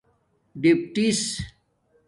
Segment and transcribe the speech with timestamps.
[0.61, 1.19] ڈِپٹس